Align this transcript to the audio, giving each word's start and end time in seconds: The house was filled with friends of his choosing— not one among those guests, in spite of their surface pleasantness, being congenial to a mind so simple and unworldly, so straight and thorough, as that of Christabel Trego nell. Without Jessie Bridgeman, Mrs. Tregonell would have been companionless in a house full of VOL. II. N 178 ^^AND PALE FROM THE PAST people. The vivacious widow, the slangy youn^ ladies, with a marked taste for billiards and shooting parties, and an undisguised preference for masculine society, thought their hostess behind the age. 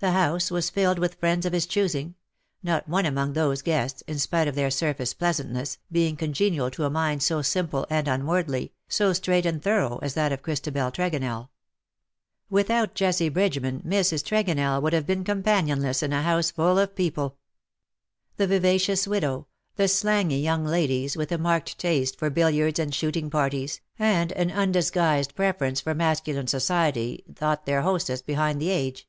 The 0.00 0.10
house 0.10 0.50
was 0.50 0.68
filled 0.68 0.98
with 0.98 1.14
friends 1.14 1.46
of 1.46 1.54
his 1.54 1.64
choosing— 1.64 2.14
not 2.62 2.86
one 2.90 3.06
among 3.06 3.32
those 3.32 3.62
guests, 3.62 4.02
in 4.06 4.18
spite 4.18 4.48
of 4.48 4.54
their 4.54 4.70
surface 4.70 5.14
pleasantness, 5.14 5.78
being 5.90 6.14
congenial 6.14 6.70
to 6.72 6.84
a 6.84 6.90
mind 6.90 7.22
so 7.22 7.40
simple 7.40 7.86
and 7.88 8.06
unworldly, 8.06 8.74
so 8.86 9.14
straight 9.14 9.46
and 9.46 9.62
thorough, 9.62 9.98
as 10.02 10.12
that 10.12 10.30
of 10.30 10.42
Christabel 10.42 10.90
Trego 10.90 11.20
nell. 11.20 11.50
Without 12.50 12.94
Jessie 12.94 13.30
Bridgeman, 13.30 13.80
Mrs. 13.80 14.22
Tregonell 14.22 14.82
would 14.82 14.92
have 14.92 15.06
been 15.06 15.24
companionless 15.24 16.02
in 16.02 16.12
a 16.12 16.20
house 16.20 16.50
full 16.50 16.78
of 16.78 16.90
VOL. 16.94 17.04
II. 17.04 17.06
N 17.06 17.12
178 17.16 17.16
^^AND 17.16 17.16
PALE 17.16 18.36
FROM 18.36 18.36
THE 18.36 18.36
PAST 18.36 18.36
people. 18.36 18.36
The 18.36 18.46
vivacious 18.46 19.08
widow, 19.08 19.46
the 19.76 19.88
slangy 19.88 20.42
youn^ 20.42 20.68
ladies, 20.68 21.16
with 21.16 21.32
a 21.32 21.38
marked 21.38 21.78
taste 21.78 22.18
for 22.18 22.28
billiards 22.28 22.78
and 22.78 22.94
shooting 22.94 23.30
parties, 23.30 23.80
and 23.98 24.32
an 24.32 24.50
undisguised 24.50 25.34
preference 25.34 25.80
for 25.80 25.94
masculine 25.94 26.46
society, 26.46 27.24
thought 27.34 27.64
their 27.64 27.80
hostess 27.80 28.20
behind 28.20 28.60
the 28.60 28.68
age. 28.68 29.08